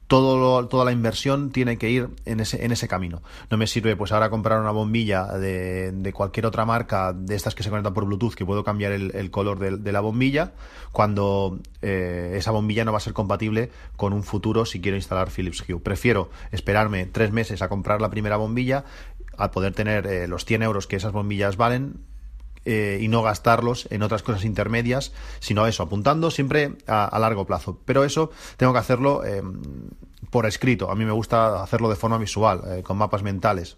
todo 0.09 0.39
lo, 0.39 0.67
toda 0.67 0.85
la 0.85 0.91
inversión 0.91 1.51
tiene 1.51 1.77
que 1.77 1.91
ir 1.91 2.09
en 2.25 2.39
ese, 2.39 2.65
en 2.65 2.71
ese 2.71 2.87
camino. 2.87 3.21
No 3.51 3.57
me 3.57 3.67
sirve 3.67 3.95
pues 3.95 4.11
ahora 4.11 4.31
comprar 4.31 4.59
una 4.59 4.71
bombilla 4.71 5.25
de, 5.37 5.91
de 5.91 6.13
cualquier 6.13 6.47
otra 6.47 6.65
marca 6.65 7.13
de 7.13 7.35
estas 7.35 7.53
que 7.53 7.61
se 7.61 7.69
conectan 7.69 7.93
por 7.93 8.05
Bluetooth 8.05 8.33
que 8.33 8.43
puedo 8.43 8.63
cambiar 8.63 8.91
el, 8.91 9.29
color 9.29 9.59
de, 9.59 9.77
de, 9.77 9.91
la 9.91 9.99
bombilla 9.99 10.53
cuando 10.91 11.59
eh, 11.83 12.33
esa 12.37 12.49
bombilla 12.49 12.85
no 12.85 12.91
va 12.91 12.97
a 12.97 13.01
ser 13.01 13.13
compatible 13.13 13.69
con 13.97 14.11
un 14.13 14.23
futuro 14.23 14.65
si 14.65 14.81
quiero 14.81 14.97
instalar 14.97 15.29
Philips 15.29 15.63
Hue. 15.69 15.79
Prefiero 15.79 16.31
esperarme 16.51 17.05
tres 17.05 17.31
meses 17.31 17.61
a 17.61 17.69
comprar 17.69 18.01
la 18.01 18.09
primera 18.09 18.37
bombilla 18.37 18.85
a 19.37 19.51
poder 19.51 19.73
tener 19.75 20.07
eh, 20.07 20.27
los 20.27 20.43
100 20.43 20.63
euros 20.63 20.87
que 20.87 20.95
esas 20.95 21.11
bombillas 21.11 21.55
valen 21.55 21.97
eh, 22.71 22.99
y 23.01 23.07
no 23.07 23.23
gastarlos 23.23 23.87
en 23.89 24.03
otras 24.03 24.21
cosas 24.21 24.45
intermedias, 24.45 25.11
sino 25.39 25.65
eso, 25.65 25.81
apuntando 25.81 26.29
siempre 26.29 26.73
a, 26.85 27.17
largo 27.17 27.47
plazo. 27.47 27.79
Pero 27.83 28.03
eso 28.03 28.29
tengo 28.57 28.73
que 28.73 28.77
hacerlo 28.77 29.25
eh, 29.25 29.41
por 30.29 30.45
escrito. 30.45 30.91
A 30.91 30.95
mí 30.95 31.03
me 31.03 31.11
gusta 31.11 31.63
hacerlo 31.63 31.89
de 31.89 31.95
forma 31.95 32.19
visual, 32.19 32.61
eh, 32.67 32.83
con 32.83 32.95
mapas 32.97 33.23
mentales. 33.23 33.77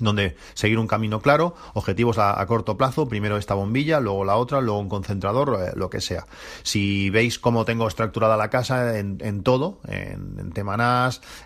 Donde 0.00 0.36
seguir 0.54 0.78
un 0.78 0.86
camino 0.86 1.20
claro, 1.20 1.54
objetivos 1.74 2.18
a, 2.18 2.44
corto 2.46 2.76
plazo, 2.76 3.08
primero 3.08 3.36
esta 3.36 3.54
bombilla, 3.54 4.00
luego 4.00 4.24
la 4.24 4.36
otra, 4.36 4.60
luego 4.60 4.78
un 4.78 4.88
concentrador, 4.88 5.58
eh, 5.60 5.72
lo 5.74 5.90
que 5.90 6.00
sea. 6.00 6.26
Si 6.62 7.10
veis 7.10 7.38
cómo 7.38 7.64
tengo 7.64 7.88
estructurada 7.88 8.36
la 8.36 8.50
casa 8.50 8.98
en, 8.98 9.42
todo, 9.42 9.80
en, 9.88 10.36
en, 10.38 10.52
tema 10.52 10.76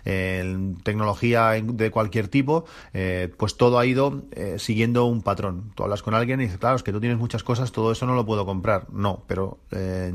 en 0.05 0.77
tecnología 0.83 1.51
de 1.51 1.91
cualquier 1.91 2.27
tipo, 2.27 2.65
eh, 2.93 3.31
pues 3.37 3.55
todo 3.55 3.79
ha 3.79 3.85
ido 3.85 4.23
eh, 4.31 4.55
siguiendo 4.59 5.05
un 5.05 5.21
patrón. 5.21 5.71
Tú 5.75 5.83
hablas 5.83 6.03
con 6.03 6.13
alguien 6.13 6.41
y 6.41 6.45
dices, 6.45 6.59
claro, 6.59 6.75
es 6.75 6.83
que 6.83 6.91
tú 6.91 6.99
tienes 6.99 7.17
muchas 7.17 7.43
cosas, 7.43 7.71
todo 7.71 7.91
eso 7.91 8.05
no 8.05 8.15
lo 8.15 8.25
puedo 8.25 8.45
comprar. 8.45 8.87
No, 8.91 9.23
pero 9.27 9.59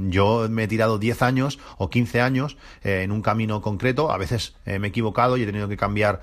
yo 0.08 0.46
me 0.50 0.64
he 0.64 0.68
tirado 0.68 0.98
10 0.98 1.22
años 1.22 1.58
o 1.78 1.88
15 1.88 2.20
años 2.20 2.56
en 2.82 3.10
un 3.10 3.22
camino 3.22 3.62
concreto, 3.62 4.10
a 4.10 4.18
veces 4.18 4.54
me 4.64 4.86
he 4.86 4.90
equivocado 4.90 5.36
y 5.36 5.42
he 5.42 5.46
tenido 5.46 5.68
que 5.68 5.76
cambiar, 5.76 6.20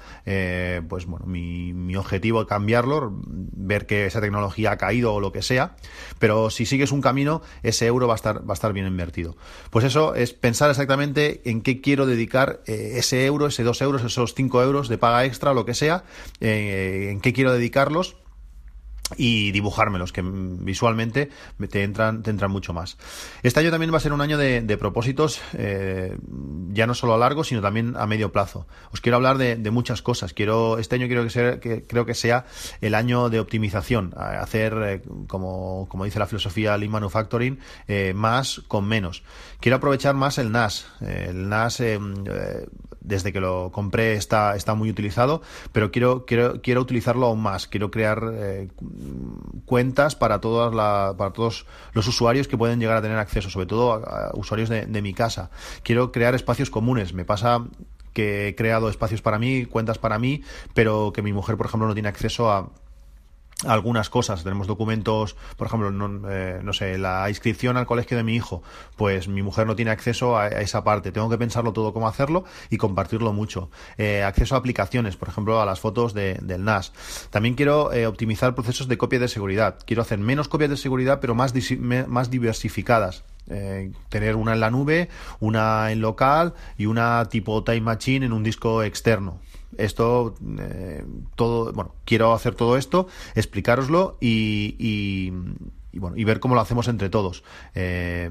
pues 0.87 1.05
bueno, 1.05 1.25
mi, 1.25 1.73
mi 1.73 1.95
objetivo 2.03 2.45
cambiarlo, 2.45 3.11
ver 3.25 3.85
que 3.85 4.05
esa 4.05 4.21
tecnología 4.21 4.71
ha 4.71 4.77
caído 4.77 5.13
o 5.13 5.19
lo 5.19 5.31
que 5.31 5.41
sea, 5.41 5.75
pero 6.19 6.49
si 6.49 6.65
sigues 6.65 6.91
un 6.91 7.01
camino, 7.01 7.41
ese 7.63 7.87
euro 7.87 8.07
va 8.07 8.13
a 8.13 8.15
estar, 8.15 8.47
va 8.47 8.53
a 8.53 8.59
estar 8.59 8.73
bien 8.73 8.87
invertido. 8.87 9.35
Pues 9.69 9.85
eso 9.85 10.15
es 10.15 10.33
pensar 10.33 10.69
exactamente 10.69 11.41
en 11.45 11.61
qué 11.61 11.81
quiero 11.81 12.05
dedicar 12.05 12.61
eh, 12.67 12.93
ese 12.95 13.25
euro, 13.25 13.47
ese 13.47 13.63
dos 13.63 13.81
euros, 13.81 14.03
esos 14.03 14.35
cinco 14.35 14.61
euros 14.61 14.89
de 14.89 14.97
paga 14.97 15.25
extra, 15.25 15.53
lo 15.53 15.65
que 15.65 15.73
sea, 15.73 16.03
eh, 16.39 17.09
en 17.11 17.21
qué 17.21 17.33
quiero 17.33 17.53
dedicarlos 17.53 18.15
y 19.17 19.51
dibujármelos, 19.51 20.11
que 20.11 20.21
visualmente 20.23 21.29
te 21.69 21.83
entran, 21.83 22.23
te 22.23 22.29
entran 22.29 22.51
mucho 22.51 22.73
más. 22.73 22.97
Este 23.41 23.59
año 23.59 23.71
también 23.71 23.93
va 23.93 23.97
a 23.97 24.01
ser 24.01 24.13
un 24.13 24.21
año 24.21 24.37
de, 24.37 24.77
propósitos, 24.77 25.41
eh, 25.53 26.17
ya 26.69 26.87
no 26.87 26.93
solo 26.93 27.13
a 27.13 27.17
largo, 27.17 27.43
sino 27.43 27.61
también 27.61 27.95
a 27.97 28.07
medio 28.07 28.31
plazo. 28.31 28.67
Os 28.91 29.01
quiero 29.01 29.17
hablar 29.17 29.37
de, 29.37 29.71
muchas 29.71 30.01
cosas. 30.01 30.33
Quiero, 30.33 30.77
este 30.77 30.95
año 30.95 31.07
quiero 31.07 31.23
que, 31.23 31.29
sea, 31.29 31.59
que 31.59 31.83
creo 31.87 32.05
que 32.05 32.13
sea 32.13 32.45
el 32.81 32.93
año 32.93 33.29
de 33.29 33.39
optimización, 33.39 34.13
hacer, 34.15 34.73
eh, 34.83 35.01
como, 35.27 35.87
como 35.89 36.05
dice 36.05 36.19
la 36.19 36.27
filosofía 36.27 36.77
Lean 36.77 36.91
Manufacturing, 36.91 37.59
eh, 37.87 38.13
más 38.15 38.61
con 38.67 38.87
menos. 38.87 39.23
Quiero 39.59 39.77
aprovechar 39.77 40.15
más 40.15 40.37
el 40.37 40.51
NAS. 40.51 40.85
El 41.01 41.49
NAS 41.49 41.81
desde 43.03 43.33
que 43.33 43.39
lo 43.39 43.71
compré 43.71 44.13
está, 44.13 44.55
está 44.55 44.73
muy 44.75 44.89
utilizado, 44.89 45.41
pero 45.71 45.91
quiero, 45.91 46.25
quiero, 46.25 46.61
quiero 46.61 46.81
utilizarlo 46.81 47.27
aún 47.27 47.41
más. 47.41 47.67
Quiero 47.67 47.91
crear 47.91 48.19
cuentas 49.65 50.15
para, 50.15 50.39
todas 50.41 50.73
la, 50.73 51.15
para 51.17 51.31
todos 51.31 51.65
los 51.93 52.07
usuarios 52.07 52.47
que 52.47 52.57
pueden 52.57 52.79
llegar 52.79 52.97
a 52.97 53.01
tener 53.01 53.17
acceso, 53.17 53.49
sobre 53.49 53.65
todo 53.65 53.93
a, 53.93 54.31
usuarios 54.35 54.69
de, 54.69 54.85
de 54.85 55.01
mi 55.01 55.13
casa. 55.13 55.49
Quiero 55.83 56.11
crear 56.11 56.35
espacios 56.35 56.69
comunes. 56.69 57.13
Me 57.13 57.25
pasa 57.25 57.65
que 58.13 58.47
he 58.47 58.55
creado 58.55 58.89
espacios 58.89 59.21
para 59.21 59.39
mí, 59.39 59.65
cuentas 59.65 59.97
para 59.97 60.19
mí, 60.19 60.43
pero 60.73 61.11
que 61.13 61.21
mi 61.21 61.33
mujer, 61.33 61.57
por 61.57 61.65
ejemplo, 61.65 61.87
no 61.87 61.93
tiene 61.93 62.09
acceso 62.09 62.51
a 62.51 62.69
algunas 63.65 64.09
cosas. 64.09 64.43
Tenemos 64.43 64.67
documentos, 64.67 65.35
por 65.57 65.67
ejemplo, 65.67 65.91
no, 65.91 66.29
eh, 66.29 66.59
no, 66.63 66.73
sé, 66.73 66.97
la 66.97 67.29
inscripción 67.29 67.77
al 67.77 67.85
colegio 67.85 68.17
de 68.17 68.23
mi 68.23 68.35
hijo, 68.35 68.63
pues 68.95 69.27
mi 69.27 69.41
mujer 69.41 69.67
no 69.67 69.75
tiene 69.75 69.91
acceso 69.91 70.37
a, 70.37 70.47
esa 70.47 70.83
parte. 70.83 71.11
Tengo 71.11 71.29
que 71.29 71.37
pensarlo 71.37 71.73
todo 71.73 71.93
cómo 71.93 72.07
hacerlo 72.07 72.43
y 72.69 72.77
compartirlo 72.77 73.33
mucho. 73.33 73.69
Eh, 73.97 74.23
acceso 74.23 74.55
a 74.55 74.57
aplicaciones, 74.59 75.15
por 75.15 75.29
ejemplo, 75.29 75.61
a 75.61 75.65
las 75.65 75.79
fotos 75.79 76.13
de, 76.13 76.35
del 76.41 76.63
NAS. 76.63 76.93
También 77.29 77.55
quiero 77.55 77.93
eh, 77.93 78.07
optimizar 78.07 78.55
procesos 78.55 78.87
de 78.87 78.97
copia 78.97 79.19
de 79.19 79.27
seguridad. 79.27 79.77
Quiero 79.85 80.01
hacer 80.01 80.19
menos 80.19 80.47
copias 80.47 80.69
de 80.69 80.77
seguridad, 80.77 81.19
pero 81.19 81.35
más, 81.35 81.53
más 82.07 82.29
diversificadas. 82.29 83.23
tener 84.09 84.35
una 84.35 84.53
en 84.53 84.59
la 84.59 84.71
nube, 84.71 85.09
una 85.39 85.91
en 85.91 85.99
local 85.99 86.53
y 86.77 86.85
una 86.85 87.25
tipo 87.29 87.63
Time 87.63 87.81
Machine 87.81 88.25
en 88.25 88.33
un 88.33 88.43
disco 88.43 88.83
externo 88.83 89.39
esto, 89.77 90.35
eh, 90.59 91.05
todo, 91.35 91.73
bueno, 91.73 91.95
quiero 92.05 92.33
hacer 92.33 92.55
todo 92.55 92.77
esto, 92.77 93.07
explicároslo 93.35 94.17
y, 94.21 95.31
bueno, 95.93 96.17
y 96.17 96.23
ver 96.23 96.39
cómo 96.39 96.55
lo 96.55 96.61
hacemos 96.61 96.87
entre 96.87 97.09
todos. 97.09 97.43
Eh, 97.75 98.29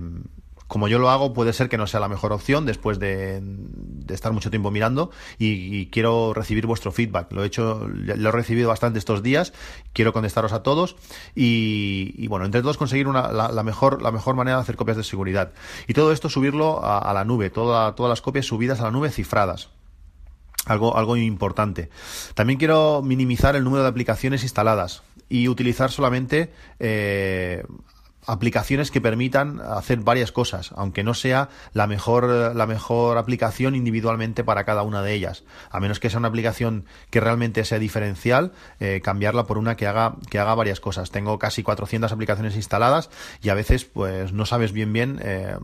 como 0.73 0.89
yo 0.89 0.99
lo 0.99 1.11
hago, 1.11 1.35
puede 1.35 1.53
ser 1.53 1.69
que 1.69 1.77
no 1.77 1.87
sea 1.87 2.01
la 2.01 2.09
mejor 2.09 2.33
opción 2.33 2.65
después 2.65 2.99
de, 2.99 3.43
estar 4.09 4.33
mucho 4.33 4.49
tiempo 4.49 4.71
mirando 4.71 5.11
y, 5.39 5.85
quiero 5.89 6.33
recibir 6.33 6.65
vuestro 6.65 6.93
feedback. 6.93 7.31
Lo 7.31 7.45
he 7.45 7.47
hecho, 7.47 7.87
lo 7.87 8.29
he 8.31 8.33
recibido 8.33 8.71
bastante 8.71 8.99
estos 8.99 9.23
días, 9.23 9.53
quiero 9.93 10.15
contestaros 10.15 10.55
a 10.55 10.63
todos 10.63 10.97
y, 11.35 12.27
bueno, 12.29 12.47
entre 12.47 12.63
todos 12.63 12.79
conseguir 12.79 13.07
una, 13.07 13.31
la, 13.33 13.63
mejor, 13.63 14.01
la 14.01 14.13
mejor 14.13 14.35
manera 14.35 14.57
de 14.57 14.63
hacer 14.63 14.77
copias 14.77 14.97
de 14.97 15.05
seguridad. 15.05 15.53
Y 15.89 15.93
todo 15.93 16.11
esto 16.11 16.31
subirlo 16.31 16.83
a, 16.83 17.13
la 17.13 17.27
nube, 17.27 17.51
toda, 17.51 17.95
todas 17.95 18.09
las 18.09 18.23
copias 18.23 18.47
subidas 18.47 18.81
a 18.81 18.85
la 18.85 18.93
nube 18.93 19.11
cifradas. 19.11 19.69
Algo, 20.67 20.97
algo 20.97 21.17
importante. 21.17 21.91
También 22.35 22.59
quiero 22.59 23.03
minimizar 23.03 23.57
el 23.57 23.65
número 23.65 23.83
de 23.83 23.89
aplicaciones 23.89 24.43
instaladas 24.43 25.03
y 25.29 25.49
utilizar 25.49 25.91
solamente 25.91 26.53
eh, 26.79 27.65
aplicaciones 28.27 28.91
que 28.91 29.01
permitan 29.01 29.61
hacer 29.61 30.01
varias 30.01 30.31
cosas, 30.31 30.73
aunque 30.77 31.03
no 31.03 31.15
sea 31.15 31.49
la 31.73 31.87
mejor, 31.87 32.55
la 32.55 32.67
mejor 32.67 33.19
aplicación 33.19 33.75
individualmente 33.75 34.45
para 34.45 34.65
cada 34.65 34.83
una 34.83 35.03
de 35.03 35.15
ellas. 35.15 35.45
A 35.71 35.81
menos 35.81 35.99
que 35.99 36.11
sea 36.11 36.19
una 36.19 36.29
aplicación 36.29 36.85
que 37.11 37.21
realmente 37.21 37.65
sea 37.65 37.79
diferencial, 37.79 38.53
eh, 38.79 39.01
cambiarla 39.03 39.47
por 39.47 39.59
una 39.59 39.77
que 39.77 39.87
haga, 39.87 40.17
que 40.31 40.39
haga 40.39 40.55
varias 40.55 40.81
cosas. 40.81 41.11
Tengo 41.11 41.39
casi 41.39 41.63
400 41.63 42.13
aplicaciones 42.13 42.55
instaladas 42.55 43.11
y 43.43 43.49
a 43.49 43.55
veces 43.55 43.85
pues 43.85 44.33
no 44.33 44.47
sabes 44.47 44.73
bien 44.73 44.93
bien 44.93 45.19
eh, 45.23 45.57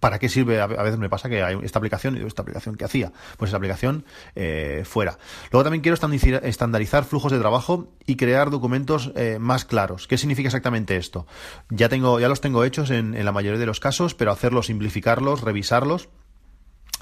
¿Para 0.00 0.18
qué 0.18 0.28
sirve? 0.28 0.60
A 0.60 0.66
veces 0.66 0.98
me 0.98 1.08
pasa 1.08 1.28
que 1.28 1.42
hay 1.42 1.58
esta 1.62 1.78
aplicación 1.78 2.16
y 2.16 2.26
esta 2.26 2.42
aplicación 2.42 2.74
que 2.76 2.84
hacía. 2.84 3.12
Pues 3.36 3.50
esa 3.50 3.58
aplicación 3.58 4.04
eh, 4.34 4.82
fuera. 4.84 5.18
Luego 5.52 5.62
también 5.62 5.82
quiero 5.82 5.96
estandarizar 6.42 7.04
flujos 7.04 7.30
de 7.30 7.38
trabajo 7.38 7.92
y 8.06 8.16
crear 8.16 8.50
documentos 8.50 9.12
eh, 9.14 9.38
más 9.38 9.64
claros. 9.64 10.06
¿Qué 10.06 10.16
significa 10.16 10.48
exactamente 10.48 10.96
esto? 10.96 11.26
Ya 11.68 11.88
tengo, 11.88 12.18
ya 12.18 12.28
los 12.28 12.40
tengo 12.40 12.64
hechos 12.64 12.90
en, 12.90 13.14
en 13.14 13.24
la 13.24 13.32
mayoría 13.32 13.60
de 13.60 13.66
los 13.66 13.78
casos, 13.78 14.14
pero 14.14 14.32
hacerlos, 14.32 14.66
simplificarlos, 14.66 15.42
revisarlos 15.42 16.08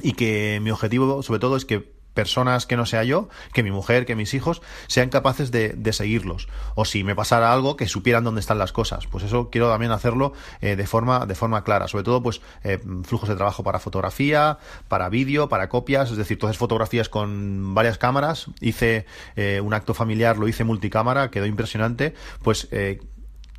y 0.02 0.12
que 0.12 0.60
mi 0.62 0.70
objetivo 0.70 1.22
sobre 1.22 1.40
todo 1.40 1.56
es 1.56 1.64
que 1.64 1.97
personas 2.18 2.66
que 2.66 2.76
no 2.76 2.84
sea 2.84 3.04
yo, 3.04 3.28
que 3.52 3.62
mi 3.62 3.70
mujer, 3.70 4.04
que 4.04 4.16
mis 4.16 4.34
hijos, 4.34 4.60
sean 4.88 5.08
capaces 5.08 5.52
de, 5.52 5.92
seguirlos. 5.92 6.48
O 6.74 6.84
si 6.84 7.04
me 7.04 7.14
pasara 7.14 7.52
algo, 7.52 7.76
que 7.76 7.86
supieran 7.86 8.24
dónde 8.24 8.40
están 8.40 8.58
las 8.58 8.72
cosas. 8.72 9.06
Pues 9.06 9.22
eso 9.22 9.50
quiero 9.50 9.70
también 9.70 9.92
hacerlo 9.92 10.32
eh, 10.60 10.74
de, 10.74 10.84
forma, 10.84 11.28
clara. 11.62 11.86
Sobre 11.86 12.02
todo, 12.02 12.20
pues, 12.20 12.40
eh, 12.64 12.80
flujos 13.04 13.28
de 13.28 13.36
trabajo 13.36 13.62
para 13.62 13.78
fotografía, 13.78 14.58
para 14.88 15.08
vídeo, 15.10 15.48
para 15.48 15.68
copias. 15.68 16.10
Es 16.10 16.16
decir, 16.16 16.40
todas 16.40 16.58
fotografías 16.58 17.08
con 17.08 17.72
varias 17.72 17.98
cámaras. 17.98 18.46
Hice 18.60 19.06
eh, 19.36 19.60
un 19.62 19.72
acto 19.72 19.94
familiar, 19.94 20.38
lo 20.38 20.48
hice 20.48 20.64
multicámara, 20.64 21.30
quedó 21.30 21.46
impresionante. 21.46 22.14
Pues 22.42 22.68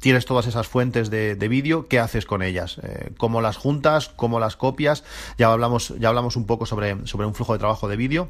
tienes 0.01 0.25
todas 0.25 0.47
esas 0.47 0.67
fuentes 0.67 1.09
de, 1.09 1.47
vídeo, 1.47 1.87
¿qué 1.87 1.99
haces 1.99 2.25
con 2.25 2.41
ellas? 2.41 2.81
¿Cómo 3.17 3.39
las 3.39 3.55
juntas? 3.55 4.09
¿Cómo 4.09 4.41
las 4.41 4.57
copias? 4.57 5.05
Ya 5.37 5.49
hablamos, 5.49 5.93
ya 5.97 6.09
hablamos 6.09 6.35
un 6.35 6.45
poco 6.45 6.65
sobre, 6.65 7.07
sobre 7.07 7.25
un 7.25 7.33
flujo 7.33 7.53
de 7.53 7.59
trabajo 7.59 7.87
de 7.87 7.95
vídeo. 7.95 8.29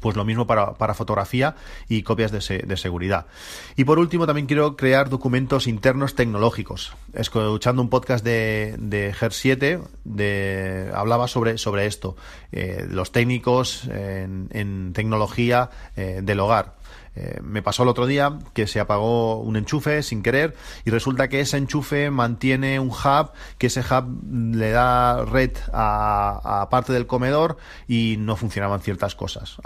Pues 0.00 0.16
lo 0.16 0.24
mismo 0.24 0.46
para, 0.46 0.94
fotografía 0.94 1.56
y 1.88 2.02
copias 2.02 2.30
de, 2.30 2.76
seguridad. 2.76 3.26
Y 3.76 3.84
por 3.84 3.98
último, 3.98 4.26
también 4.26 4.46
quiero 4.46 4.76
crear 4.76 5.08
documentos 5.08 5.66
internos 5.66 6.14
tecnológicos. 6.14 6.94
Escuchando 7.14 7.80
un 7.80 7.88
podcast 7.88 8.24
de, 8.24 8.74
de 8.78 9.14
GER7, 9.14 9.82
de, 10.04 10.90
hablaba 10.94 11.26
sobre, 11.26 11.58
sobre 11.58 11.86
esto. 11.86 12.16
Eh, 12.52 12.86
los 12.88 13.12
técnicos 13.12 13.88
en, 13.90 14.92
tecnología 14.92 15.70
eh, 15.96 16.20
del 16.22 16.40
hogar. 16.40 16.74
Eh, 17.16 17.38
me 17.42 17.62
pasó 17.62 17.84
el 17.84 17.88
otro 17.88 18.06
día 18.06 18.38
que 18.54 18.66
se 18.66 18.80
apagó 18.80 19.40
un 19.40 19.56
enchufe 19.56 20.02
sin 20.02 20.22
querer 20.22 20.56
y 20.84 20.90
resulta 20.90 21.28
que 21.28 21.40
ese 21.40 21.56
enchufe 21.56 22.10
mantiene 22.10 22.80
un 22.80 22.88
hub, 22.88 23.30
que 23.58 23.68
ese 23.68 23.80
hub 23.80 24.54
le 24.54 24.70
da 24.70 25.24
red 25.24 25.52
a, 25.72 26.66
parte 26.70 26.92
del 26.92 27.06
comedor 27.06 27.56
y 27.86 28.16
no 28.18 28.36
funcionaban 28.36 28.80
ciertas 28.80 29.14
cosas. 29.14 29.56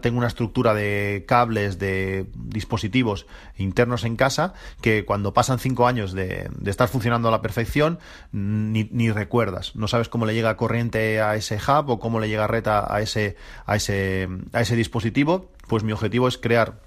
Tengo 0.00 0.18
una 0.18 0.26
estructura 0.26 0.74
de 0.74 1.24
cables, 1.26 1.78
de 1.78 2.26
dispositivos 2.34 3.26
internos 3.56 4.04
en 4.04 4.16
casa 4.16 4.54
que 4.80 5.04
cuando 5.04 5.34
pasan 5.34 5.58
cinco 5.58 5.86
años 5.86 6.12
de, 6.12 6.50
estar 6.66 6.88
funcionando 6.88 7.28
a 7.28 7.30
la 7.30 7.42
perfección 7.42 7.98
ni, 8.32 8.88
ni, 8.92 9.10
recuerdas. 9.10 9.76
No 9.76 9.88
sabes 9.88 10.08
cómo 10.08 10.26
le 10.26 10.34
llega 10.34 10.56
corriente 10.56 11.20
a 11.20 11.36
ese 11.36 11.56
hub 11.56 11.90
o 11.90 12.00
cómo 12.00 12.20
le 12.20 12.28
llega 12.28 12.46
red 12.46 12.66
a, 12.66 13.00
ese, 13.00 13.36
a, 13.66 13.76
ese, 13.76 14.28
a 14.52 14.60
ese 14.60 14.76
dispositivo. 14.76 15.50
Pues 15.68 15.82
mi 15.82 15.92
objetivo 15.92 16.28
es 16.28 16.38
crear 16.38 16.80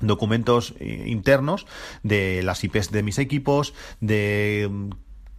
documentos 0.00 0.74
eh, 0.78 1.04
internos 1.06 1.66
de 2.02 2.42
las 2.42 2.64
IPs 2.64 2.90
de 2.90 3.02
mis 3.02 3.18
equipos, 3.18 3.74
de 4.00 4.68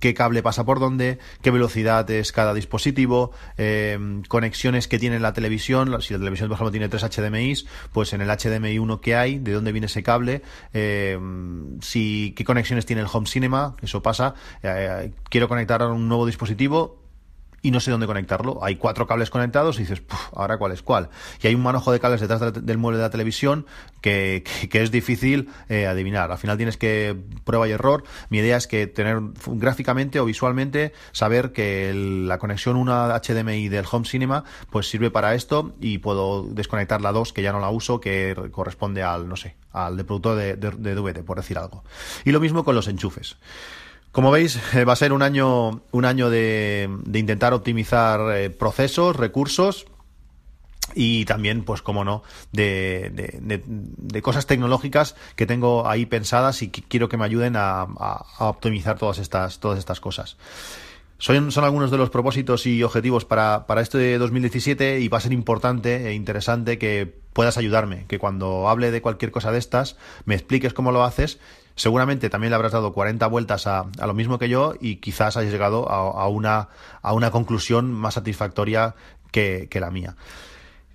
qué 0.05 0.13
cable 0.13 0.43
pasa 0.43 0.63
por 0.65 0.79
dónde, 0.79 1.17
qué 1.41 1.49
velocidad 1.49 2.07
es 2.11 2.31
cada 2.31 2.53
dispositivo, 2.53 3.31
eh, 3.57 3.97
conexiones 4.27 4.87
que 4.87 4.99
tiene 4.99 5.19
la 5.19 5.33
televisión, 5.33 5.99
si 6.03 6.13
la 6.13 6.19
televisión 6.19 6.47
por 6.47 6.57
ejemplo 6.57 6.71
tiene 6.71 6.89
tres 6.89 7.01
HDMIs, 7.01 7.65
pues 7.91 8.13
en 8.13 8.21
el 8.21 8.29
HDMI 8.29 8.77
1 8.77 9.01
que 9.01 9.15
hay, 9.15 9.39
de 9.39 9.53
dónde 9.53 9.71
viene 9.71 9.87
ese 9.87 10.03
cable, 10.03 10.43
eh, 10.73 11.17
si 11.81 12.35
qué 12.37 12.43
conexiones 12.43 12.85
tiene 12.85 13.01
el 13.01 13.07
home 13.11 13.25
cinema, 13.25 13.75
eso 13.81 14.03
pasa, 14.03 14.35
quiero 15.29 15.47
conectar 15.47 15.81
a 15.81 15.87
un 15.87 16.07
nuevo 16.07 16.27
dispositivo, 16.27 17.04
y 17.65 17.71
no 17.71 17.79
sé 17.79 17.89
dónde 17.89 18.05
conectarlo. 18.05 18.63
Hay 18.63 18.75
cuatro 18.75 19.07
cables 19.07 19.31
conectados 19.31 19.77
y 19.77 19.79
dices, 19.81 20.03
ahora 20.35 20.59
cuál 20.59 20.71
es 20.71 20.83
cuál. 20.83 21.09
Y 21.41 21.47
hay 21.47 21.55
un 21.55 21.63
manojo 21.63 21.91
de 21.91 21.99
cables 21.99 22.21
detrás 22.21 22.53
del 22.53 22.77
mueble 22.77 22.97
de 22.97 23.03
la 23.03 23.09
televisión 23.09 23.65
que, 24.01 24.43
que, 24.69 24.83
es 24.83 24.91
difícil 24.91 25.49
eh, 25.67 25.87
adivinar. 25.87 26.31
Al 26.31 26.37
final 26.37 26.57
tienes 26.57 26.77
que 26.77 27.17
prueba 27.43 27.67
y 27.67 27.71
error. 27.71 28.03
Mi 28.29 28.37
idea 28.37 28.55
es 28.55 28.67
que 28.67 28.85
tener 28.85 29.19
gráficamente 29.47 30.19
o 30.19 30.25
visualmente 30.25 30.93
saber 31.11 31.53
que 31.53 31.91
la 31.95 32.37
conexión 32.37 32.75
1 32.75 33.19
HDMI 33.19 33.67
del 33.67 33.85
Home 33.91 34.05
Cinema 34.05 34.43
pues 34.69 34.87
sirve 34.87 35.09
para 35.09 35.33
esto 35.33 35.73
y 35.81 35.97
puedo 35.97 36.43
desconectar 36.43 37.01
la 37.01 37.13
2 37.13 37.33
que 37.33 37.41
ya 37.41 37.51
no 37.51 37.59
la 37.59 37.71
uso 37.71 37.99
que 37.99 38.35
corresponde 38.51 39.01
al, 39.01 39.27
no 39.27 39.37
sé, 39.37 39.55
al 39.71 39.97
de 39.97 40.03
productor 40.03 40.35
de, 40.35 40.55
de 40.55 40.93
DVD, 40.93 41.23
por 41.23 41.37
decir 41.37 41.57
algo. 41.57 41.83
Y 42.25 42.31
lo 42.31 42.39
mismo 42.39 42.63
con 42.63 42.75
los 42.75 42.87
enchufes. 42.87 43.37
Como 44.15 44.31
veis, 44.31 44.57
eh, 44.73 44.85
va 44.85 44.93
a 44.93 44.95
ser 44.95 45.11
un 45.11 45.21
año, 45.21 45.81
un 45.91 46.05
año 46.05 46.29
de, 46.29 46.89
intentar 47.13 47.53
optimizar 47.53 48.33
eh, 48.33 48.49
procesos, 48.49 49.13
recursos 49.13 49.87
y 50.93 51.25
también, 51.25 51.65
pues 51.65 51.81
como 51.81 52.05
no, 52.05 52.23
de, 52.53 53.11
de, 53.11 54.21
cosas 54.21 54.47
tecnológicas 54.47 55.17
que 55.35 55.45
tengo 55.45 55.85
ahí 55.89 56.05
pensadas 56.05 56.61
y 56.61 56.69
que 56.69 56.81
quiero 56.81 57.09
que 57.09 57.17
me 57.17 57.25
ayuden 57.25 57.55
a, 57.57 57.87
optimizar 58.39 58.97
todas 58.97 59.17
estas, 59.17 59.59
todas 59.59 59.79
estas 59.79 59.99
cosas. 59.99 60.37
Son, 61.25 61.49
algunos 61.63 61.89
de 61.89 61.97
los 61.97 62.11
propósitos 62.11 62.67
y 62.67 62.83
objetivos 62.83 63.25
para, 63.25 63.65
para 63.65 63.81
este 63.81 64.15
2017 64.19 64.99
y 64.99 65.07
va 65.07 65.17
a 65.17 65.21
ser 65.21 65.33
importante 65.33 66.07
e 66.07 66.13
interesante 66.13 66.77
que 66.77 67.11
puedas 67.33 67.57
ayudarme, 67.57 68.05
que 68.07 68.19
cuando 68.19 68.69
hable 68.69 68.91
de 68.91 69.01
cualquier 69.01 69.31
cosa 69.31 69.51
de 69.51 69.57
estas 69.57 69.97
me 70.25 70.35
expliques 70.35 70.75
cómo 70.75 70.91
lo 70.91 71.03
haces 71.03 71.39
seguramente 71.73 72.29
también 72.29 72.51
le 72.51 72.57
habrás 72.57 72.73
dado 72.73 72.93
40 72.93 73.25
vueltas 73.25 73.65
a, 73.65 73.87
a 73.99 74.05
lo 74.05 74.13
mismo 74.13 74.37
que 74.37 74.49
yo 74.49 74.75
y 74.79 74.97
quizás 74.97 75.35
hayas 75.35 75.51
llegado 75.51 75.89
a, 75.89 76.27
una, 76.27 76.69
a 77.01 77.13
una 77.13 77.31
conclusión 77.31 77.91
más 77.91 78.13
satisfactoria 78.13 78.93
que, 79.31 79.67
que 79.67 79.79
la 79.79 79.89
mía. 79.89 80.15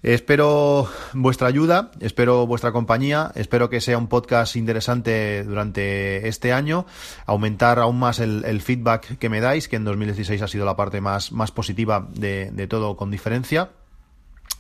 Espero 0.02 0.88
vuestra 1.12 1.49
ayuda, 1.49 1.90
espero 2.00 2.47
vuestra 2.47 2.73
compañía, 2.73 3.33
espero 3.35 3.69
que 3.69 3.83
sea 3.83 3.99
un 3.99 4.09
podcast 4.09 4.57
interesante 4.57 5.45
durante 5.45 6.26
este 6.26 6.54
año, 6.54 6.87
aumentar 7.26 7.78
aún 7.78 7.99
más 7.99 8.19
el, 8.19 8.61
feedback 8.62 9.19
que 9.19 9.28
me 9.28 9.40
dais, 9.40 9.69
que 9.69 9.76
en 9.76 9.85
2016 9.85 10.40
ha 10.40 10.49
sido 10.49 10.64
la 10.64 10.75
parte 10.75 11.02
más, 11.02 11.33
más 11.33 11.52
positiva 11.52 12.09
de, 12.14 12.66
todo 12.66 12.97
con 12.97 13.11
diferencia. 13.11 13.73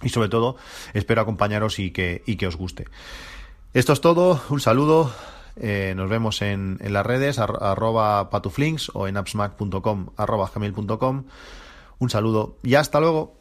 Y 0.02 0.10
sobre 0.10 0.28
todo, 0.28 0.56
espero 0.92 1.22
acompañaros 1.22 1.78
y 1.78 1.90
que, 1.90 2.22
y 2.26 2.36
que 2.36 2.46
os 2.46 2.56
guste. 2.56 2.86
Esto 3.72 3.94
es 3.94 4.00
todo, 4.02 4.42
un 4.50 4.60
saludo, 4.60 5.10
eh, 5.56 5.94
nos 5.96 6.10
vemos 6.10 6.42
en, 6.42 6.76
en 6.82 6.92
las 6.92 7.06
redes, 7.06 7.38
arroba 7.38 8.28
patuflinks 8.28 8.90
o 8.92 9.08
en 9.08 9.16
appsmac.com, 9.16 10.08
arroba 10.18 10.50
gmail.com. 10.54 11.24
Un 11.98 12.10
saludo 12.10 12.58
y 12.62 12.74
hasta 12.74 13.00
luego. 13.00 13.39